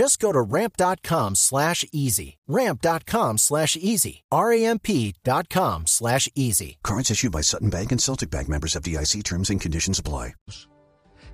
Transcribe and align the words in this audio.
Just 0.00 0.18
go 0.18 0.32
to 0.32 0.40
ramp.com 0.40 1.34
slash 1.34 1.84
easy. 1.92 2.38
Ramp.com 2.48 3.36
slash 3.36 3.76
easy. 3.76 4.22
R-A-M-P.com 4.32 5.86
slash 5.86 6.26
easy. 6.34 6.78
Cards 6.82 7.10
issued 7.10 7.32
by 7.32 7.42
Sutton 7.42 7.68
Bank 7.68 7.92
and 7.92 8.00
Celtic 8.00 8.30
Bank 8.30 8.48
members 8.48 8.74
of 8.76 8.82
DIC 8.82 9.22
terms 9.24 9.50
and 9.50 9.60
conditions 9.60 9.98
apply. 9.98 10.32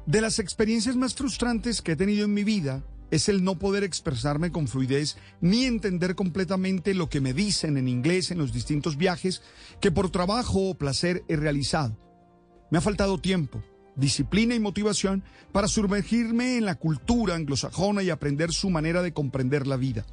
De 0.06 0.20
las 0.20 0.40
experiencias 0.40 0.96
más 0.96 1.14
frustrantes 1.14 1.80
que 1.80 1.92
he 1.92 1.96
tenido 1.96 2.24
en 2.24 2.34
mi 2.34 2.42
vida 2.42 2.82
es 3.12 3.28
el 3.28 3.45
no 3.45 3.56
poder 3.56 3.84
expresarme 3.84 4.50
con 4.50 4.66
fluidez 4.66 5.16
ni 5.40 5.64
entender 5.64 6.16
completamente 6.16 6.92
lo 6.92 7.08
que 7.08 7.20
me 7.20 7.32
dicen 7.32 7.76
en 7.76 7.86
inglés 7.86 8.32
en 8.32 8.38
los 8.38 8.52
distintos 8.52 8.96
viajes 8.96 9.42
que 9.80 9.92
por 9.92 10.10
trabajo 10.10 10.70
o 10.70 10.74
placer 10.74 11.23
he 11.28 11.36
realizado. 11.36 11.96
Me 12.73 12.78
ha 12.78 12.80
faltado 12.80 13.18
tiempo 13.18 13.62
disciplina 13.96 14.54
y 14.54 14.60
motivación 14.60 15.24
para 15.52 15.68
sumergirme 15.68 16.58
en 16.58 16.64
la 16.64 16.76
cultura 16.76 17.34
anglosajona 17.34 18.02
y 18.02 18.10
aprender 18.10 18.52
su 18.52 18.70
manera 18.70 19.02
de 19.02 19.12
comprender 19.12 19.66
la 19.66 19.76
vida. 19.76 20.06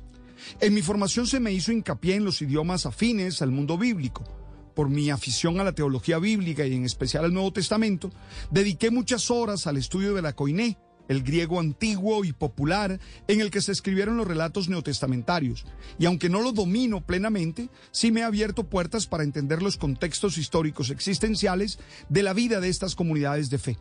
En 0.60 0.74
mi 0.74 0.82
formación 0.82 1.28
se 1.28 1.40
me 1.40 1.52
hizo 1.52 1.72
hincapié 1.72 2.16
en 2.16 2.26
los 2.26 2.42
idiomas 2.42 2.86
afines 2.86 3.42
al 3.42 3.52
mundo 3.52 3.78
bíblico. 3.78 4.24
Por 4.76 4.90
mi 4.90 5.12
afición 5.12 5.60
a 5.60 5.64
la 5.64 5.74
teología 5.74 6.18
bíblica 6.18 6.66
y 6.66 6.74
en 6.74 6.86
especial 6.86 7.26
al 7.26 7.34
Nuevo 7.34 7.54
Testamento, 7.54 8.10
dediqué 8.50 8.90
muchas 8.90 9.30
horas 9.30 9.68
al 9.68 9.78
estudio 9.78 10.16
de 10.16 10.22
la 10.22 10.34
Koiné, 10.34 10.78
el 11.08 11.24
griego 11.24 11.60
antiguo 11.60 12.24
y 12.26 12.34
popular 12.34 13.00
en 13.28 13.42
el 13.42 13.52
que 13.52 13.62
se 13.62 13.72
escribieron 13.72 14.18
los 14.18 14.28
relatos 14.28 14.70
neotestamentarios, 14.70 15.66
y 16.00 16.06
aunque 16.06 16.30
no 16.30 16.42
lo 16.42 16.52
domino 16.52 17.06
plenamente, 17.06 17.70
sí 17.92 18.12
me 18.12 18.24
ha 18.24 18.28
abierto 18.28 18.70
puertas 18.70 19.08
para 19.08 19.24
entender 19.24 19.62
los 19.62 19.78
contextos 19.78 20.38
históricos 20.38 20.90
existenciales 20.90 21.80
de 22.10 22.24
la 22.24 22.34
vida 22.34 22.60
de 22.60 22.70
estas 22.70 22.96
comunidades 22.96 23.50
de 23.50 23.58
fe. 23.58 23.78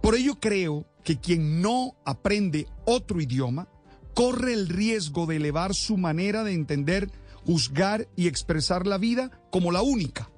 Por 0.00 0.14
ello 0.14 0.38
creo 0.40 0.86
que 1.02 1.18
quien 1.18 1.60
no 1.60 1.96
aprende 2.04 2.68
otro 2.84 3.20
idioma 3.20 3.68
corre 4.14 4.52
el 4.52 4.68
riesgo 4.68 5.26
de 5.26 5.36
elevar 5.36 5.74
su 5.74 5.96
manera 5.96 6.44
de 6.44 6.52
entender, 6.52 7.10
juzgar 7.44 8.08
y 8.16 8.28
expresar 8.28 8.86
la 8.86 8.98
vida 8.98 9.30
como 9.50 9.72
la 9.72 9.82
única, 9.82 10.30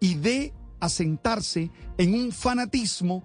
y 0.00 0.14
de 0.14 0.54
asentarse 0.80 1.70
en 1.98 2.14
un 2.14 2.32
fanatismo 2.32 3.24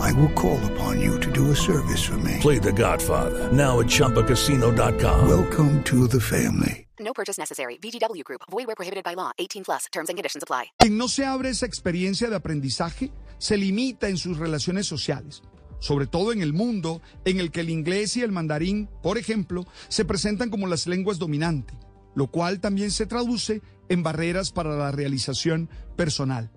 I 0.00 0.12
will 0.12 0.32
call 0.32 0.58
upon 0.72 1.00
you 1.00 1.20
to 1.20 1.30
do 1.30 1.50
a 1.50 1.54
service 1.54 2.02
for 2.02 2.16
me. 2.18 2.38
Play 2.40 2.58
The 2.58 2.72
Godfather 2.72 3.52
now 3.52 3.80
at 3.80 3.86
ChumbaCasino.com. 3.86 5.28
Welcome 5.28 5.82
to 5.84 6.08
the 6.08 6.20
family. 6.20 6.86
No 6.98 7.12
purchase 7.12 7.38
necessary. 7.38 7.78
VGW 7.78 8.24
Group. 8.24 8.42
Void 8.50 8.66
where 8.66 8.76
prohibited 8.76 9.04
by 9.04 9.14
law. 9.14 9.32
18 9.38 9.64
plus. 9.64 9.86
Terms 9.92 10.08
and 10.08 10.16
conditions 10.16 10.42
apply. 10.42 10.72
Quien 10.78 10.96
no 10.96 11.08
se 11.08 11.24
abre 11.24 11.50
esa 11.50 11.66
experiencia 11.66 12.28
de 12.28 12.36
aprendizaje 12.36 13.12
se 13.38 13.56
limita 13.56 14.08
en 14.08 14.16
sus 14.16 14.38
relaciones 14.38 14.86
sociales, 14.86 15.42
sobre 15.80 16.06
todo 16.06 16.32
en 16.32 16.42
el 16.42 16.52
mundo 16.52 17.00
en 17.24 17.40
el 17.40 17.50
que 17.50 17.60
el 17.60 17.70
inglés 17.70 18.16
y 18.16 18.22
el 18.22 18.32
mandarín, 18.32 18.88
por 19.02 19.18
ejemplo, 19.18 19.66
se 19.88 20.04
presentan 20.04 20.50
como 20.50 20.66
las 20.66 20.86
lenguas 20.86 21.18
dominantes, 21.18 21.76
lo 22.14 22.26
cual 22.26 22.60
también 22.60 22.90
se 22.90 23.06
traduce 23.06 23.62
en 23.88 24.02
barreras 24.02 24.50
para 24.52 24.76
la 24.76 24.92
realización 24.92 25.68
personal. 25.96 26.50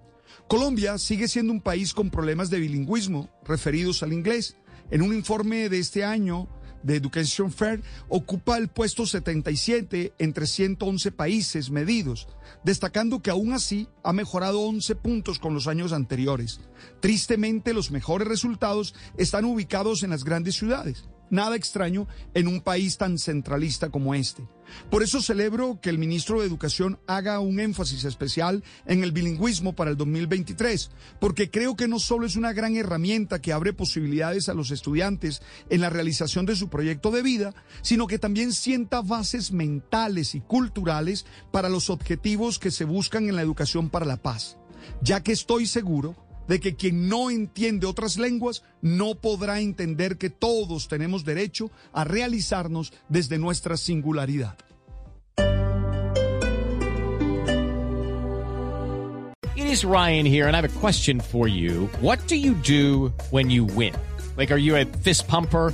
Colombia 0.47 0.97
sigue 0.97 1.27
siendo 1.27 1.53
un 1.53 1.61
país 1.61 1.93
con 1.93 2.09
problemas 2.09 2.49
de 2.49 2.59
bilingüismo 2.59 3.29
referidos 3.45 4.03
al 4.03 4.13
inglés. 4.13 4.57
En 4.91 5.01
un 5.01 5.13
informe 5.13 5.69
de 5.69 5.79
este 5.79 6.03
año 6.03 6.47
de 6.83 6.97
Education 6.97 7.51
Fair, 7.51 7.81
ocupa 8.09 8.57
el 8.57 8.67
puesto 8.67 9.05
77 9.05 10.13
entre 10.19 10.45
111 10.45 11.11
países 11.11 11.71
medidos, 11.71 12.27
destacando 12.63 13.21
que 13.21 13.31
aún 13.31 13.53
así 13.53 13.87
ha 14.03 14.13
mejorado 14.13 14.61
11 14.61 14.95
puntos 14.95 15.39
con 15.39 15.53
los 15.53 15.67
años 15.67 15.93
anteriores. 15.93 16.59
Tristemente, 16.99 17.73
los 17.73 17.89
mejores 17.89 18.27
resultados 18.27 18.93
están 19.17 19.45
ubicados 19.45 20.03
en 20.03 20.11
las 20.11 20.23
grandes 20.23 20.55
ciudades. 20.55 21.05
Nada 21.29 21.55
extraño 21.55 22.07
en 22.33 22.47
un 22.47 22.61
país 22.61 22.97
tan 22.97 23.17
centralista 23.17 23.89
como 23.89 24.13
este. 24.13 24.47
Por 24.89 25.03
eso 25.03 25.21
celebro 25.21 25.79
que 25.81 25.89
el 25.89 25.97
ministro 25.97 26.39
de 26.39 26.47
Educación 26.47 26.99
haga 27.07 27.39
un 27.39 27.59
énfasis 27.59 28.05
especial 28.05 28.63
en 28.85 29.03
el 29.03 29.11
bilingüismo 29.11 29.73
para 29.73 29.91
el 29.91 29.97
2023, 29.97 30.91
porque 31.19 31.49
creo 31.49 31.75
que 31.75 31.87
no 31.87 31.99
solo 31.99 32.25
es 32.25 32.35
una 32.35 32.53
gran 32.53 32.75
herramienta 32.75 33.41
que 33.41 33.53
abre 33.53 33.73
posibilidades 33.73 34.49
a 34.49 34.53
los 34.53 34.71
estudiantes 34.71 35.41
en 35.69 35.81
la 35.81 35.89
realización 35.89 36.45
de 36.45 36.55
su 36.55 36.69
proyecto 36.69 37.11
de 37.11 37.21
vida, 37.21 37.53
sino 37.81 38.07
que 38.07 38.19
también 38.19 38.53
sienta 38.53 39.01
bases 39.01 39.51
mentales 39.51 40.35
y 40.35 40.41
culturales 40.41 41.25
para 41.51 41.69
los 41.69 41.89
objetivos 41.89 42.59
que 42.59 42.71
se 42.71 42.85
buscan 42.85 43.27
en 43.27 43.35
la 43.35 43.41
educación 43.41 43.89
para 43.89 44.05
la 44.05 44.17
paz, 44.17 44.57
ya 45.01 45.21
que 45.21 45.31
estoy 45.31 45.65
seguro 45.65 46.15
de 46.47 46.59
que 46.59 46.75
quien 46.75 47.07
no 47.07 47.29
entiende 47.29 47.87
otras 47.87 48.17
lenguas 48.17 48.63
no 48.81 49.15
podrá 49.15 49.59
entender 49.59 50.17
que 50.17 50.29
todos 50.29 50.87
tenemos 50.87 51.23
derecho 51.23 51.71
a 51.93 52.03
realizarnos 52.03 52.93
desde 53.09 53.37
nuestra 53.37 53.77
singularidad. 53.77 54.57
It 59.55 59.67
is 59.67 59.85
Ryan 59.85 60.25
here 60.25 60.47
and 60.47 60.55
I 60.55 60.61
have 60.61 60.65
a 60.65 60.79
question 60.79 61.19
for 61.19 61.47
you. 61.47 61.89
What 62.01 62.19
do 62.27 62.35
you 62.35 62.53
do 62.55 63.13
when 63.31 63.49
you 63.49 63.65
win? 63.65 63.93
Like 64.35 64.51
are 64.51 64.59
you 64.59 64.75
a 64.75 64.85
fist 64.85 65.27
pumper? 65.27 65.73